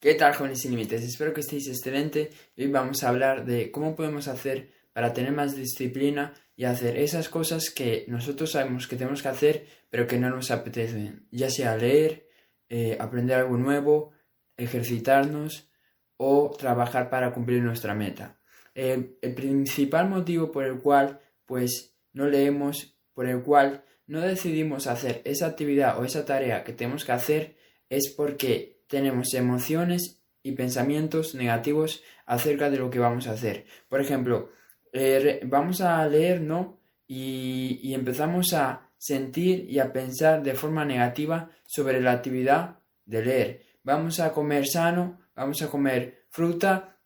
¿Qué 0.00 0.14
tal, 0.14 0.32
jóvenes 0.32 0.60
sin 0.60 0.70
límites? 0.70 1.02
Espero 1.02 1.34
que 1.34 1.40
estéis 1.40 1.66
excelente. 1.66 2.30
Hoy 2.56 2.68
vamos 2.68 3.02
a 3.02 3.08
hablar 3.08 3.44
de 3.44 3.72
cómo 3.72 3.96
podemos 3.96 4.28
hacer 4.28 4.70
para 4.92 5.12
tener 5.12 5.32
más 5.32 5.56
disciplina 5.56 6.34
y 6.54 6.66
hacer 6.66 6.96
esas 6.96 7.28
cosas 7.28 7.70
que 7.70 8.04
nosotros 8.06 8.52
sabemos 8.52 8.86
que 8.86 8.94
tenemos 8.94 9.22
que 9.22 9.28
hacer, 9.28 9.66
pero 9.90 10.06
que 10.06 10.16
no 10.16 10.30
nos 10.30 10.52
apetecen. 10.52 11.26
Ya 11.32 11.50
sea 11.50 11.76
leer, 11.76 12.28
eh, 12.68 12.96
aprender 13.00 13.38
algo 13.38 13.56
nuevo, 13.56 14.12
ejercitarnos 14.56 15.68
o 16.16 16.54
trabajar 16.56 17.10
para 17.10 17.32
cumplir 17.32 17.60
nuestra 17.64 17.92
meta. 17.94 18.38
el 18.74 19.34
principal 19.34 20.08
motivo 20.08 20.52
por 20.52 20.64
el 20.64 20.78
cual, 20.78 21.18
pues, 21.44 21.96
no 22.12 22.28
leemos, 22.28 22.96
por 23.14 23.26
el 23.26 23.42
cual 23.42 23.82
no 24.06 24.20
decidimos 24.20 24.86
hacer 24.86 25.22
esa 25.24 25.46
actividad 25.46 25.98
o 25.98 26.04
esa 26.04 26.24
tarea 26.24 26.62
que 26.62 26.72
tenemos 26.72 27.04
que 27.04 27.10
hacer, 27.10 27.56
es 27.88 28.14
porque 28.16 28.77
tenemos 28.88 29.34
emociones 29.34 30.20
y 30.42 30.52
pensamientos 30.52 31.34
negativos 31.34 32.02
acerca 32.26 32.70
de 32.70 32.78
lo 32.78 32.90
que 32.90 32.98
vamos 32.98 33.26
a 33.26 33.32
hacer. 33.32 33.66
Por 33.88 34.00
ejemplo, 34.00 34.50
eh, 34.92 35.40
vamos 35.44 35.80
a 35.80 36.06
leer, 36.06 36.40
¿no? 36.40 36.78
Y, 37.06 37.94
empezamos 37.94 38.52
a 38.52 38.90
sentir 38.98 39.66
y 39.68 39.78
a 39.78 39.92
pensar 39.92 40.42
de 40.42 40.54
forma 40.54 40.84
negativa 40.84 41.50
sobre 41.64 42.00
la 42.00 42.12
actividad 42.12 42.78
de 43.06 43.24
leer. 43.24 43.62
Vamos 43.82 44.20
a 44.20 44.32
comer 44.32 44.66
sano, 44.66 45.20
vamos 45.34 45.62
a 45.62 45.68
comer 45.68 46.26
fruta 46.28 46.98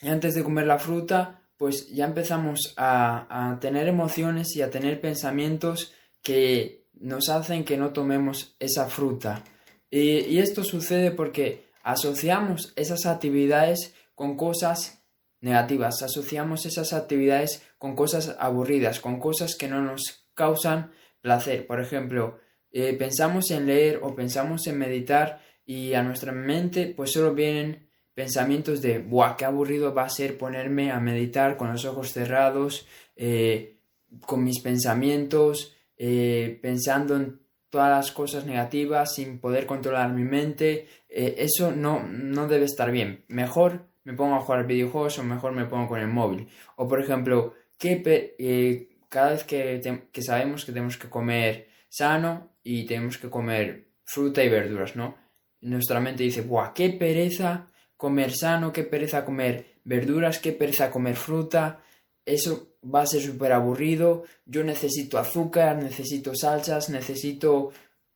y 0.00 0.08
antes 0.08 0.34
de 0.34 0.42
comer 0.42 0.66
la 0.66 0.78
fruta, 0.78 1.42
pues 1.56 1.88
ya 1.90 2.06
empezamos 2.06 2.74
a 2.76 3.58
tener 3.60 3.88
emociones 3.88 4.56
y 4.56 4.62
a 4.62 4.70
tener 4.70 5.00
pensamientos 5.00 5.92
que 6.22 6.86
nos 6.94 7.28
hacen 7.28 7.64
que 7.64 7.76
no 7.76 7.90
tomemos 7.90 8.56
esa 8.58 8.86
fruta. 8.86 9.44
Y, 9.92 10.38
esto 10.38 10.64
sucede 10.64 11.10
porque 11.10 11.66
asociamos 11.82 12.72
esas 12.76 13.04
actividades 13.04 13.94
con 14.14 14.38
cosas 14.38 15.04
negativas, 15.42 16.02
asociamos 16.02 16.64
esas 16.64 16.94
actividades 16.94 17.62
con 17.76 17.94
cosas 17.94 18.34
aburridas, 18.38 19.00
con 19.00 19.20
cosas 19.20 19.54
que 19.54 19.68
no 19.68 19.82
nos 19.82 20.26
causan 20.32 20.92
placer. 21.20 21.66
Por 21.66 21.78
ejemplo, 21.78 22.40
eh, 22.70 22.94
pensamos 22.94 23.50
en 23.50 23.66
leer 23.66 24.00
o 24.02 24.14
pensamos 24.14 24.66
en 24.66 24.78
meditar 24.78 25.42
y 25.66 25.92
a 25.92 26.02
nuestra 26.02 26.32
mente 26.32 26.86
pues 26.96 27.12
solo 27.12 27.34
vienen 27.34 27.90
pensamientos 28.14 28.80
de, 28.80 28.98
¡buah, 28.98 29.36
qué 29.36 29.44
aburrido 29.44 29.92
va 29.92 30.04
a 30.04 30.08
ser 30.08 30.38
ponerme 30.38 30.90
a 30.90 31.00
meditar 31.00 31.58
con 31.58 31.70
los 31.70 31.84
ojos 31.84 32.12
cerrados, 32.12 32.86
eh, 33.14 33.76
con 34.24 34.42
mis 34.42 34.60
pensamientos, 34.60 35.76
eh, 35.98 36.58
pensando 36.62 37.14
en 37.16 37.41
todas 37.72 37.88
las 37.88 38.12
cosas 38.12 38.44
negativas 38.44 39.14
sin 39.14 39.38
poder 39.38 39.64
controlar 39.64 40.12
mi 40.12 40.24
mente, 40.24 40.88
eh, 41.08 41.36
eso 41.38 41.72
no, 41.72 42.02
no 42.06 42.46
debe 42.46 42.66
estar 42.66 42.92
bien. 42.92 43.24
Mejor 43.28 43.86
me 44.04 44.12
pongo 44.12 44.34
a 44.34 44.40
jugar 44.40 44.66
videojuegos 44.66 45.18
o 45.18 45.24
mejor 45.24 45.52
me 45.52 45.64
pongo 45.64 45.88
con 45.88 45.98
el 45.98 46.08
móvil. 46.08 46.48
O 46.76 46.86
por 46.86 47.00
ejemplo, 47.00 47.54
que 47.78 48.02
eh, 48.38 48.98
cada 49.08 49.30
vez 49.30 49.44
que, 49.44 49.80
que, 50.12 50.22
sabemos 50.22 50.66
que 50.66 50.72
tenemos 50.72 50.98
que 50.98 51.08
comer 51.08 51.70
sano 51.88 52.50
y 52.62 52.84
tenemos 52.84 53.16
que 53.16 53.30
comer 53.30 53.88
fruta 54.04 54.44
y 54.44 54.50
verduras, 54.50 54.94
¿no? 54.94 55.16
Nuestra 55.62 55.98
mente 55.98 56.24
dice, 56.24 56.42
¡buah, 56.42 56.74
qué 56.74 56.90
pereza 56.90 57.68
comer 57.96 58.32
sano, 58.32 58.70
qué 58.70 58.84
pereza 58.84 59.24
comer 59.24 59.78
verduras, 59.84 60.40
qué 60.40 60.52
pereza 60.52 60.90
comer 60.90 61.16
fruta! 61.16 61.80
eso 62.24 62.71
va 62.82 63.02
a 63.02 63.06
ser 63.06 63.22
súper 63.22 63.52
aburrido, 63.52 64.24
yo 64.44 64.64
necesito 64.64 65.18
azúcar, 65.18 65.82
necesito 65.82 66.34
salsas, 66.34 66.88
necesito 66.90 67.70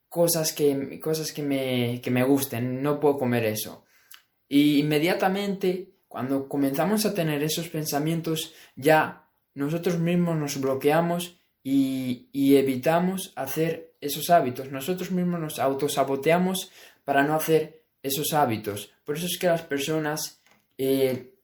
cosas 0.08 0.52
que, 0.52 1.00
cosas 1.00 1.32
que, 1.32 1.42
me, 1.42 2.00
que 2.00 2.10
me 2.10 2.24
gusten, 2.24 2.82
no 2.82 2.98
puedo 2.98 3.18
comer 3.18 3.44
eso. 3.44 3.84
Y 4.48 4.78
inmediatamente, 4.78 5.90
cuando 6.08 6.48
comenzamos 6.48 7.04
a 7.06 7.14
tener 7.14 7.42
esos 7.42 7.68
pensamientos, 7.68 8.54
ya 8.74 9.28
nosotros 9.54 9.98
mismos 9.98 10.36
nos 10.36 10.60
bloqueamos 10.60 11.40
y, 11.62 12.28
y 12.32 12.56
evitamos 12.56 13.32
hacer 13.36 13.94
esos 14.00 14.30
hábitos. 14.30 14.70
Nosotros 14.70 15.10
mismos 15.10 15.40
nos 15.40 15.58
autosaboteamos 15.58 16.70
para 17.04 17.24
no 17.24 17.34
hacer 17.34 17.82
esos 18.02 18.32
hábitos. 18.32 18.92
Por 19.04 19.16
eso 19.16 19.26
es 19.26 19.38
que 19.38 19.46
las 19.48 19.62
personas 19.62 20.40
eh, 20.78 21.34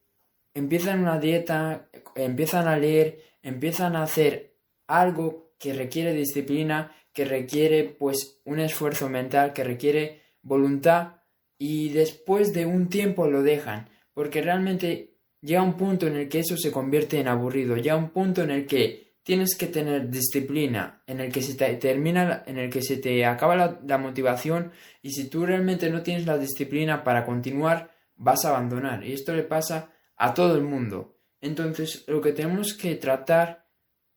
empiezan 0.54 1.00
una 1.00 1.18
dieta, 1.18 1.88
empiezan 2.16 2.68
a 2.68 2.78
leer, 2.78 3.18
empiezan 3.42 3.96
a 3.96 4.02
hacer 4.02 4.56
algo 4.86 5.52
que 5.58 5.72
requiere 5.72 6.12
disciplina, 6.12 6.94
que 7.12 7.24
requiere 7.24 7.84
pues 7.84 8.40
un 8.44 8.58
esfuerzo 8.58 9.08
mental, 9.08 9.52
que 9.52 9.64
requiere 9.64 10.22
voluntad 10.42 11.16
y 11.58 11.90
después 11.90 12.52
de 12.52 12.66
un 12.66 12.88
tiempo 12.88 13.28
lo 13.28 13.42
dejan, 13.42 13.88
porque 14.14 14.42
realmente 14.42 15.18
llega 15.40 15.62
un 15.62 15.76
punto 15.76 16.06
en 16.06 16.16
el 16.16 16.28
que 16.28 16.40
eso 16.40 16.56
se 16.56 16.72
convierte 16.72 17.20
en 17.20 17.28
aburrido, 17.28 17.76
llega 17.76 17.96
un 17.96 18.10
punto 18.10 18.42
en 18.42 18.50
el 18.50 18.66
que 18.66 19.12
tienes 19.22 19.54
que 19.54 19.68
tener 19.68 20.10
disciplina, 20.10 21.02
en 21.06 21.20
el 21.20 21.30
que 21.30 21.42
se 21.42 21.54
te 21.54 21.72
termina, 21.74 22.42
en 22.46 22.58
el 22.58 22.70
que 22.70 22.82
se 22.82 22.96
te 22.96 23.24
acaba 23.24 23.54
la, 23.54 23.80
la 23.86 23.98
motivación 23.98 24.72
y 25.00 25.10
si 25.12 25.28
tú 25.28 25.46
realmente 25.46 25.90
no 25.90 26.02
tienes 26.02 26.26
la 26.26 26.38
disciplina 26.38 27.04
para 27.04 27.24
continuar, 27.24 27.92
vas 28.16 28.44
a 28.44 28.50
abandonar. 28.50 29.04
Y 29.04 29.12
esto 29.12 29.34
le 29.34 29.42
pasa 29.42 29.92
a 30.16 30.34
todo 30.34 30.56
el 30.56 30.62
mundo. 30.62 31.18
Entonces, 31.42 32.04
lo 32.06 32.20
que 32.22 32.32
tenemos 32.32 32.72
que 32.72 32.94
tratar 32.94 33.66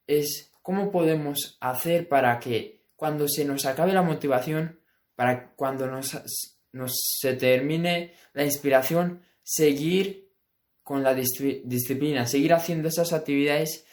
es 0.07 0.53
cómo 0.61 0.91
podemos 0.91 1.57
hacer 1.59 2.07
para 2.07 2.39
que 2.39 2.85
cuando 2.95 3.27
se 3.27 3.43
nos 3.43 3.65
acabe 3.65 3.93
la 3.93 4.03
motivación, 4.03 4.79
para 5.15 5.53
cuando 5.55 5.87
nos, 5.87 6.17
se 6.93 7.33
termine 7.33 8.13
la 8.33 8.45
inspiración, 8.45 9.23
seguir 9.43 10.29
con 10.83 11.01
la 11.01 11.15
disciplina, 11.15 12.27
seguir 12.27 12.53
haciendo 12.53 12.87
esas 12.87 13.11
actividades 13.11 13.85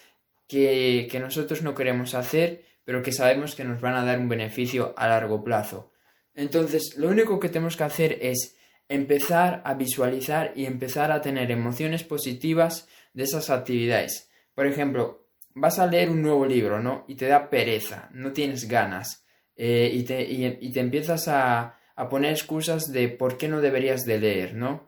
que, 0.46 1.08
que 1.10 1.18
nosotros 1.18 1.62
no 1.62 1.74
queremos 1.74 2.14
hacer, 2.14 2.66
pero 2.84 3.02
que 3.02 3.12
sabemos 3.12 3.54
que 3.54 3.64
nos 3.64 3.80
van 3.80 3.94
a 3.94 4.04
dar 4.04 4.18
un 4.18 4.28
beneficio 4.28 4.92
a 4.98 5.08
largo 5.08 5.42
plazo. 5.42 5.92
Entonces, 6.34 6.96
lo 6.98 7.08
único 7.08 7.40
que 7.40 7.48
tenemos 7.48 7.78
que 7.78 7.84
hacer 7.84 8.18
es 8.20 8.56
empezar 8.88 9.62
a 9.64 9.72
visualizar 9.72 10.52
y 10.54 10.66
empezar 10.66 11.12
a 11.12 11.22
tener 11.22 11.50
emociones 11.50 12.04
positivas 12.04 12.88
de 13.12 13.24
esas 13.24 13.50
actividades. 13.50 14.30
Por 14.54 14.66
ejemplo, 14.66 15.26
vas 15.54 15.78
a 15.78 15.86
leer 15.86 16.10
un 16.10 16.22
nuevo 16.22 16.46
libro, 16.46 16.80
¿no? 16.80 17.04
Y 17.08 17.14
te 17.14 17.26
da 17.26 17.50
pereza, 17.50 18.08
no 18.12 18.32
tienes 18.32 18.68
ganas, 18.68 19.24
eh, 19.56 19.90
y, 19.92 20.02
te, 20.04 20.22
y, 20.22 20.72
te, 20.72 20.80
empiezas 20.80 21.28
a, 21.28 21.78
a, 21.94 22.08
poner 22.08 22.32
excusas 22.32 22.90
de 22.90 23.08
por 23.08 23.36
qué 23.36 23.48
no 23.48 23.60
deberías 23.60 24.04
de 24.04 24.18
leer, 24.18 24.54
¿no? 24.54 24.86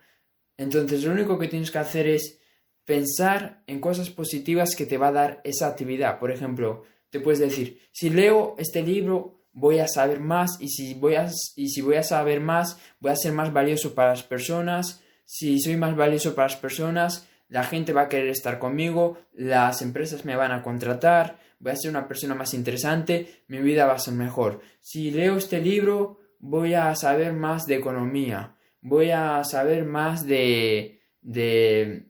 Entonces 0.57 1.05
lo 1.05 1.13
único 1.13 1.39
que 1.39 1.49
tienes 1.49 1.71
que 1.71 1.79
hacer 1.79 2.07
es 2.07 2.41
pensar 2.85 3.63
en 3.67 3.81
cosas 3.81 4.11
positivas 4.11 4.75
que 4.75 4.87
te 4.87 4.99
va 4.99 5.09
a 5.09 5.13
dar 5.13 5.41
esa 5.45 5.67
actividad. 5.67 6.19
Por 6.19 6.31
ejemplo, 6.31 6.85
te 7.11 7.21
puedes 7.21 7.41
decir, 7.41 7.81
si 7.93 8.11
leo 8.11 8.55
este 8.59 8.83
libro 8.83 9.45
voy 9.53 9.79
a 9.79 9.89
saber 9.89 10.21
más 10.21 10.61
y 10.61 10.69
si 10.69 10.95
voy 10.95 11.15
a, 11.15 11.31
y 11.57 11.69
si 11.69 11.81
voy 11.81 11.97
a 11.97 12.03
saber 12.03 12.41
más, 12.41 12.79
voy 13.01 13.13
a 13.13 13.17
ser 13.17 13.33
más 13.33 13.53
valioso 13.53 13.95
para 13.95 14.11
las 14.11 14.23
personas. 14.23 15.03
Si 15.25 15.61
soy 15.61 15.77
más 15.77 15.97
valioso 15.97 16.35
para 16.35 16.49
las 16.49 16.57
personas, 16.57 17.29
la 17.55 17.63
gente 17.63 17.93
va 17.93 18.03
a 18.03 18.09
querer 18.09 18.31
estar 18.31 18.59
conmigo, 18.59 19.17
las 19.33 19.81
empresas 19.81 20.25
me 20.25 20.35
van 20.35 20.51
a 20.51 20.61
contratar, 20.61 21.39
voy 21.61 21.71
a 21.71 21.77
ser 21.77 21.89
una 21.89 22.09
persona 22.09 22.35
más 22.35 22.53
interesante, 22.53 23.45
mi 23.47 23.59
vida 23.59 23.87
va 23.87 23.93
a 23.93 23.99
ser 24.01 24.15
mejor. 24.15 24.61
Si 24.81 25.13
leo 25.13 25.37
este 25.37 25.61
libro, 25.61 26.19
voy 26.41 26.75
a 26.75 26.93
saber 26.97 27.33
más 27.33 27.67
de 27.67 27.77
economía, 27.77 28.57
voy 28.81 29.13
a 29.13 29.45
saber 29.45 29.85
más 29.85 30.27
de... 30.27 31.01
de 31.21 32.09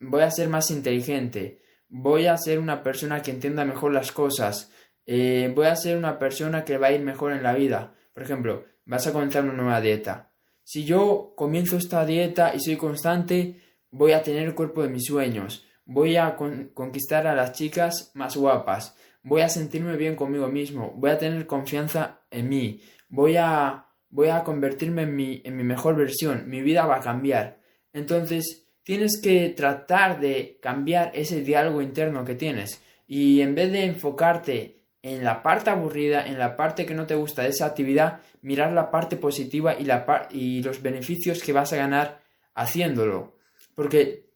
voy 0.00 0.22
a 0.22 0.30
ser 0.30 0.48
más 0.48 0.70
inteligente, 0.70 1.60
voy 1.90 2.24
a 2.24 2.38
ser 2.38 2.58
una 2.58 2.82
persona 2.82 3.20
que 3.20 3.32
entienda 3.32 3.66
mejor 3.66 3.92
las 3.92 4.12
cosas, 4.12 4.72
eh, 5.04 5.52
voy 5.54 5.66
a 5.66 5.76
ser 5.76 5.98
una 5.98 6.18
persona 6.18 6.64
que 6.64 6.78
va 6.78 6.86
a 6.86 6.92
ir 6.92 7.02
mejor 7.02 7.32
en 7.32 7.42
la 7.42 7.52
vida. 7.52 7.96
Por 8.14 8.22
ejemplo, 8.22 8.64
vas 8.86 9.06
a 9.06 9.12
comenzar 9.12 9.44
una 9.44 9.52
nueva 9.52 9.82
dieta. 9.82 10.32
Si 10.64 10.86
yo 10.86 11.34
comienzo 11.36 11.76
esta 11.76 12.06
dieta 12.06 12.54
y 12.54 12.60
soy 12.60 12.76
constante, 12.76 13.60
voy 13.90 14.12
a 14.12 14.22
tener 14.22 14.44
el 14.44 14.54
cuerpo 14.54 14.82
de 14.82 14.88
mis 14.88 15.06
sueños. 15.06 15.66
Voy 15.84 16.16
a 16.16 16.36
conquistar 16.36 17.26
a 17.26 17.34
las 17.34 17.52
chicas 17.52 18.12
más 18.14 18.36
guapas. 18.36 18.96
Voy 19.22 19.42
a 19.42 19.48
sentirme 19.48 19.96
bien 19.96 20.16
conmigo 20.16 20.48
mismo. 20.48 20.92
Voy 20.96 21.10
a 21.10 21.18
tener 21.18 21.46
confianza 21.46 22.20
en 22.30 22.48
mí. 22.48 22.80
Voy 23.08 23.36
a, 23.36 23.86
voy 24.08 24.28
a 24.28 24.44
convertirme 24.44 25.02
en 25.02 25.16
mi, 25.16 25.42
en 25.44 25.56
mi 25.56 25.64
mejor 25.64 25.96
versión. 25.96 26.48
Mi 26.48 26.62
vida 26.62 26.86
va 26.86 26.96
a 26.96 27.00
cambiar. 27.00 27.58
Entonces, 27.92 28.68
tienes 28.84 29.20
que 29.20 29.48
tratar 29.50 30.20
de 30.20 30.58
cambiar 30.62 31.10
ese 31.14 31.42
diálogo 31.42 31.82
interno 31.82 32.24
que 32.24 32.34
tienes. 32.34 32.80
Y 33.06 33.40
en 33.40 33.54
vez 33.54 33.72
de 33.72 33.84
enfocarte 33.84 34.84
en 35.02 35.24
la 35.24 35.42
parte 35.42 35.70
aburrida, 35.70 36.26
en 36.26 36.38
la 36.38 36.56
parte 36.56 36.86
que 36.86 36.94
no 36.94 37.06
te 37.06 37.14
gusta 37.14 37.42
de 37.42 37.48
esa 37.48 37.66
actividad, 37.66 38.20
mirar 38.42 38.72
la 38.72 38.90
parte 38.90 39.16
positiva 39.16 39.74
y, 39.78 39.84
la 39.84 40.28
y 40.30 40.62
los 40.62 40.82
beneficios 40.82 41.42
que 41.42 41.52
vas 41.52 41.72
a 41.72 41.76
ganar 41.76 42.20
haciéndolo. 42.54 43.39
Porque 43.80 44.26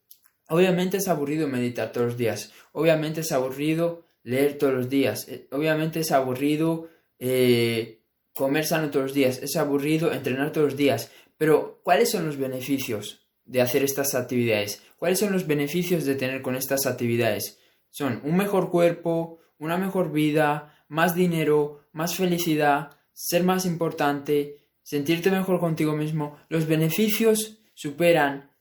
obviamente 0.48 0.96
es 0.96 1.06
aburrido 1.06 1.46
meditar 1.48 1.92
todos 1.92 2.06
los 2.06 2.16
días, 2.16 2.50
obviamente 2.72 3.20
es 3.20 3.30
aburrido 3.30 4.06
leer 4.22 4.56
todos 4.56 4.72
los 4.72 4.88
días, 4.88 5.28
eh, 5.28 5.48
obviamente 5.50 6.00
es 6.00 6.12
aburrido 6.12 6.88
eh, 7.18 8.00
comer 8.32 8.64
sano 8.64 8.88
todos 8.90 9.08
los 9.08 9.14
días, 9.14 9.42
es 9.42 9.54
aburrido 9.56 10.14
entrenar 10.14 10.50
todos 10.50 10.68
los 10.68 10.76
días, 10.78 11.10
Pero, 11.36 11.82
¿cuáles 11.82 12.10
son 12.10 12.24
los 12.24 12.38
beneficios 12.38 13.26
de 13.44 13.60
hacer 13.60 13.84
estas 13.84 14.14
actividades? 14.14 14.80
¿Cuáles 14.96 15.18
son 15.18 15.30
los 15.30 15.46
beneficios 15.46 16.06
de 16.06 16.14
tener 16.14 16.40
con 16.40 16.56
estas 16.56 16.86
actividades? 16.86 17.58
Son 17.90 18.22
un 18.24 18.38
mejor 18.38 18.70
cuerpo, 18.70 19.40
una 19.58 19.76
mejor 19.76 20.10
vida, 20.10 20.86
más 20.88 21.14
dinero, 21.14 21.84
más 21.92 22.16
felicidad, 22.16 22.92
ser 23.12 23.42
más 23.42 23.66
importante, 23.66 24.56
sentirte 24.82 25.30
mejor 25.30 25.60
contigo 25.60 25.94
mismo. 25.94 26.38
Los 26.48 26.66
beneficios 26.66 27.58
superan 27.74 28.53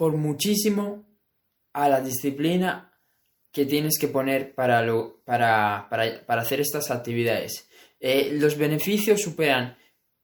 por 0.00 0.16
muchísimo 0.16 1.04
a 1.74 1.86
la 1.90 2.00
disciplina 2.00 2.98
que 3.52 3.66
tienes 3.66 3.98
que 3.98 4.08
poner 4.08 4.54
para, 4.54 4.80
lo, 4.80 5.20
para, 5.26 5.88
para, 5.90 6.40
hacer 6.40 6.58
estas 6.58 6.90
actividades. 6.90 7.68
Eh, 8.00 8.30
los 8.40 8.56
beneficios 8.56 9.20
superan 9.20 9.76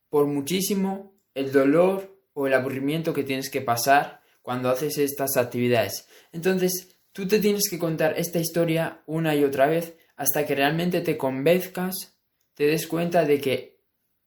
por 0.09 0.29
muchísimo 0.29 1.21
el 1.35 1.53
dolor 1.53 2.23
o 2.33 2.47
el 2.47 2.55
aburrimiento 2.55 3.13
que 3.13 3.23
tienes 3.23 3.51
que 3.51 3.61
pasar 3.61 4.23
cuando 4.41 4.71
haces 4.71 4.97
estas 4.97 5.37
actividades. 5.37 6.09
Entonces, 6.33 6.97
tú 7.13 7.29
te 7.29 7.39
tienes 7.39 7.69
que 7.69 7.79
contar 7.79 8.15
esta 8.17 8.39
historia 8.39 9.03
una 9.05 9.37
y 9.37 9.45
otra 9.45 9.67
vez 9.67 9.95
hasta 10.17 10.47
que 10.47 10.55
realmente 10.55 11.03
te 11.03 11.19
convenzcas, 11.19 12.17
te 12.55 12.65
des 12.65 12.87
cuenta 12.87 13.27
de 13.27 13.43
que 13.43 13.76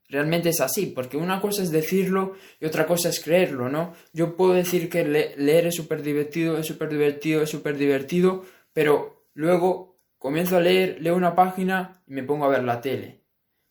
realmente 0.10 0.50
es 0.50 0.60
así, 0.60 0.88
porque 0.88 1.18
una 1.18 1.40
cosa 1.40 1.62
es 1.62 1.72
decirlo 1.72 2.34
y 2.60 2.66
otra 2.66 2.86
cosa 2.86 3.10
es 3.10 3.20
creerlo, 3.20 3.70
¿no? 3.70 3.94
Yo 4.12 4.36
puedo 4.36 4.54
decir 4.54 4.90
que 4.90 5.06
leer 5.06 5.68
es 5.68 5.76
súper 5.76 6.02
divertido, 6.02 6.58
es 6.58 6.66
súper 6.66 6.90
divertido, 6.90 7.44
es 7.44 7.50
súper 7.50 7.78
divertido, 7.78 8.44
pero 8.74 9.28
luego 9.34 10.00
comienzo 10.18 10.58
a 10.58 10.62
leer, 10.62 10.98
leo 11.00 11.16
una 11.16 11.36
página 11.36 12.02
y 12.08 12.14
me 12.14 12.24
pongo 12.24 12.46
a 12.46 12.50
ver 12.50 12.64
la 12.64 12.82
tele. 12.82 13.22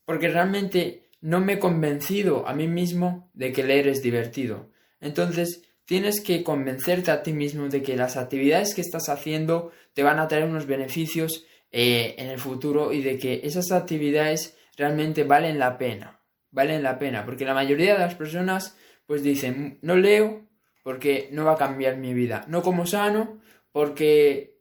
Porque 0.05 0.29
realmente 0.29 1.11
no 1.20 1.40
me 1.40 1.55
he 1.55 1.58
convencido 1.58 2.46
a 2.46 2.55
mí 2.55 2.69
mismo 2.69 3.31
de 3.35 3.52
que 3.52 3.64
leer 3.64 3.88
es 3.88 4.00
divertido. 4.00 4.70
Entonces, 5.00 5.64
tienes 5.85 6.20
que 6.20 6.44
convencerte 6.44 7.11
a 7.11 7.23
ti 7.23 7.32
mismo 7.32 7.69
de 7.69 7.82
que 7.82 7.96
las 7.96 8.17
actividades 8.17 8.75
que 8.75 8.81
estás 8.81 9.08
haciendo 9.08 9.73
te 9.93 10.02
van 10.02 10.19
a 10.19 10.29
traer 10.29 10.44
unos 10.44 10.67
beneficios 10.67 11.46
eh, 11.73 12.14
en 12.19 12.29
el 12.29 12.38
futuro 12.38 12.93
y 12.93 13.02
de 13.02 13.19
que 13.19 13.40
esas 13.44 13.73
actividades 13.73 14.56
realmente 14.76 15.25
valen 15.25 15.58
la 15.58 15.76
pena. 15.76 16.17
Valen 16.50 16.82
la 16.82 16.98
pena, 16.98 17.24
porque 17.24 17.44
la 17.44 17.54
mayoría 17.54 17.92
de 17.92 17.98
las 17.98 18.14
personas 18.14 18.76
pues 19.06 19.22
dicen, 19.22 19.78
no 19.82 19.96
leo 19.96 20.46
porque 20.82 21.28
no 21.32 21.44
va 21.44 21.52
a 21.52 21.58
cambiar 21.58 21.96
mi 21.96 22.12
vida. 22.14 22.44
No 22.48 22.62
como 22.62 22.86
sano 22.86 23.40
porque 23.72 24.58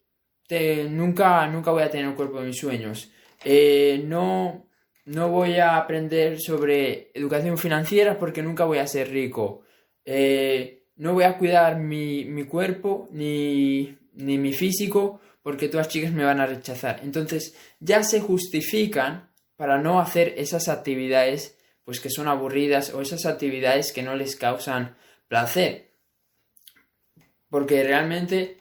nunca, 0.90 1.48
nunca 1.48 1.72
voy 1.72 1.84
a 1.84 1.90
tener 1.90 2.08
el 2.08 2.16
cuerpo 2.16 2.40
de 2.40 2.48
mis 2.48 2.58
sueños. 2.58 3.12
Eh, 3.44 4.04
no, 4.06 4.68
no 5.06 5.30
voy 5.30 5.58
a 5.58 5.78
aprender 5.78 6.40
sobre 6.40 7.12
educación 7.14 7.58
financiera 7.58 8.18
porque 8.18 8.42
nunca 8.42 8.66
voy 8.66 8.78
a 8.78 8.88
ser 8.88 9.10
rico. 9.10 9.64
Eh, 10.06 10.86
no 10.96 11.14
voy 11.14 11.26
a 11.26 11.38
cuidar 11.38 11.78
mi, 11.78 12.26
mi 12.26 12.46
cuerpo 12.46 13.08
ni, 13.12 13.98
ni 14.14 14.38
mi 14.38 14.54
físico 14.54 15.20
porque 15.44 15.70
todas 15.70 15.90
chicas 15.90 16.12
me 16.12 16.24
van 16.24 16.40
a 16.40 16.46
rechazar. 16.46 17.02
Entonces 17.04 17.56
ya 17.80 18.04
se 18.04 18.20
justifican 18.22 19.30
para 19.56 19.78
no 19.78 20.00
hacer 20.00 20.34
esas 20.38 20.68
actividades 20.70 21.57
pues 21.88 22.02
que 22.02 22.10
son 22.10 22.28
aburridas 22.28 22.94
o 22.94 23.00
esas 23.00 23.26
actividades 23.26 23.94
que 23.94 24.04
no 24.04 24.14
les 24.14 24.36
causan 24.36 24.98
placer. 25.30 25.94
Porque 27.50 27.82
realmente 27.82 28.58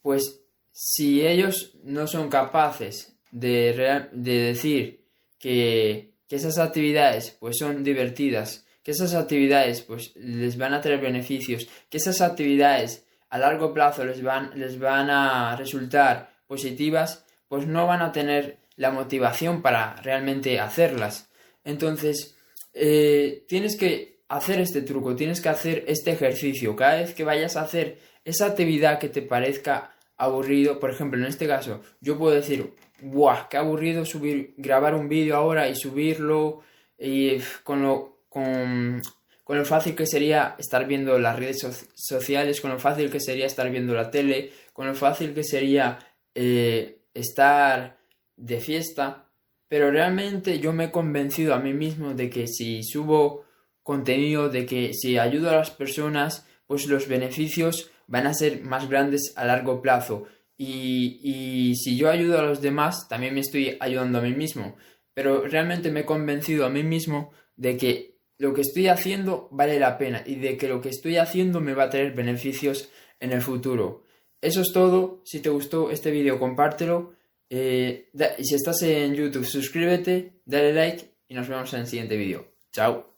pues 0.00 0.42
si 0.70 1.26
ellos 1.26 1.72
no 1.82 2.06
son 2.06 2.28
capaces 2.30 3.18
de, 3.32 4.06
de 4.12 4.38
decir 4.38 5.04
que, 5.40 6.14
que, 6.28 6.36
esas 6.36 6.58
actividades 6.58 7.36
pues 7.40 7.58
son 7.58 7.82
divertidas, 7.82 8.64
que 8.84 8.92
esas 8.92 9.12
actividades 9.14 9.80
pues 9.82 10.14
les 10.14 10.56
van 10.56 10.72
a 10.72 10.80
traer 10.80 11.00
beneficios, 11.00 11.66
que 11.90 11.98
esas 11.98 12.20
actividades 12.20 13.04
a 13.28 13.38
largo 13.38 13.74
plazo 13.74 14.04
les 14.04 14.22
van, 14.22 14.52
les 14.54 14.78
van 14.78 15.10
a 15.10 15.56
resultar 15.56 16.30
positivas, 16.46 17.24
pues 17.48 17.66
no 17.66 17.88
van 17.88 18.02
a 18.02 18.12
tener 18.12 18.58
la 18.76 18.92
motivación 18.92 19.62
para 19.62 19.96
realmente 19.96 20.60
hacerlas. 20.60 21.28
Entonces, 21.64 22.37
eh, 22.72 23.44
tienes 23.48 23.76
que 23.76 24.22
hacer 24.28 24.60
este 24.60 24.82
truco, 24.82 25.16
tienes 25.16 25.40
que 25.40 25.48
hacer 25.48 25.84
este 25.88 26.12
ejercicio. 26.12 26.76
Cada 26.76 26.96
vez 26.96 27.14
que 27.14 27.24
vayas 27.24 27.56
a 27.56 27.62
hacer 27.62 27.98
esa 28.24 28.46
actividad 28.46 28.98
que 28.98 29.08
te 29.08 29.22
parezca 29.22 29.94
aburrido, 30.16 30.78
por 30.78 30.90
ejemplo, 30.90 31.18
en 31.18 31.26
este 31.26 31.46
caso, 31.46 31.80
yo 32.00 32.18
puedo 32.18 32.34
decir, 32.34 32.74
¡guau! 33.00 33.48
¡Qué 33.48 33.56
aburrido 33.56 34.04
subir, 34.04 34.54
grabar 34.56 34.94
un 34.94 35.08
vídeo 35.08 35.36
ahora 35.36 35.68
y 35.68 35.76
subirlo! 35.76 36.62
Y 36.98 37.38
con 37.62 37.82
lo, 37.82 38.22
con, 38.28 39.00
con 39.44 39.56
lo 39.56 39.64
fácil 39.64 39.94
que 39.94 40.06
sería 40.06 40.56
estar 40.58 40.86
viendo 40.86 41.18
las 41.18 41.38
redes 41.38 41.64
sociales, 41.94 42.60
con 42.60 42.72
lo 42.72 42.78
fácil 42.78 43.10
que 43.10 43.20
sería 43.20 43.46
estar 43.46 43.70
viendo 43.70 43.94
la 43.94 44.10
tele, 44.10 44.50
con 44.72 44.86
lo 44.86 44.94
fácil 44.94 45.32
que 45.32 45.44
sería 45.44 45.98
eh, 46.34 47.02
estar 47.14 47.98
de 48.36 48.60
fiesta, 48.60 49.27
pero 49.68 49.90
realmente 49.90 50.60
yo 50.60 50.72
me 50.72 50.84
he 50.84 50.90
convencido 50.90 51.54
a 51.54 51.58
mí 51.58 51.74
mismo 51.74 52.14
de 52.14 52.30
que 52.30 52.46
si 52.46 52.82
subo 52.82 53.44
contenido, 53.82 54.48
de 54.48 54.66
que 54.66 54.92
si 54.94 55.18
ayudo 55.18 55.50
a 55.50 55.56
las 55.56 55.70
personas, 55.70 56.46
pues 56.66 56.86
los 56.86 57.08
beneficios 57.08 57.90
van 58.06 58.26
a 58.26 58.34
ser 58.34 58.62
más 58.62 58.88
grandes 58.88 59.32
a 59.36 59.44
largo 59.44 59.80
plazo. 59.80 60.26
Y, 60.56 61.20
y 61.22 61.76
si 61.76 61.96
yo 61.96 62.10
ayudo 62.10 62.38
a 62.38 62.42
los 62.42 62.60
demás, 62.60 63.08
también 63.08 63.34
me 63.34 63.40
estoy 63.40 63.76
ayudando 63.80 64.18
a 64.18 64.22
mí 64.22 64.32
mismo. 64.34 64.76
Pero 65.14 65.46
realmente 65.46 65.90
me 65.90 66.00
he 66.00 66.04
convencido 66.04 66.66
a 66.66 66.70
mí 66.70 66.82
mismo 66.82 67.32
de 67.56 67.76
que 67.76 68.18
lo 68.38 68.54
que 68.54 68.60
estoy 68.62 68.88
haciendo 68.88 69.48
vale 69.50 69.78
la 69.80 69.98
pena 69.98 70.22
y 70.24 70.36
de 70.36 70.56
que 70.56 70.68
lo 70.68 70.80
que 70.80 70.90
estoy 70.90 71.16
haciendo 71.16 71.60
me 71.60 71.74
va 71.74 71.84
a 71.84 71.90
traer 71.90 72.12
beneficios 72.12 72.90
en 73.20 73.32
el 73.32 73.42
futuro. 73.42 74.04
Eso 74.40 74.60
es 74.60 74.72
todo. 74.72 75.20
Si 75.24 75.40
te 75.40 75.48
gustó 75.50 75.90
este 75.90 76.10
vídeo, 76.10 76.38
compártelo. 76.38 77.14
Eh, 77.50 78.10
y 78.38 78.44
si 78.44 78.54
estás 78.54 78.82
en 78.82 79.14
YouTube, 79.14 79.44
suscríbete, 79.44 80.40
dale 80.44 80.72
like 80.72 81.14
y 81.28 81.34
nos 81.34 81.48
vemos 81.48 81.72
en 81.74 81.80
el 81.80 81.86
siguiente 81.86 82.16
vídeo. 82.16 82.46
Chao. 82.72 83.17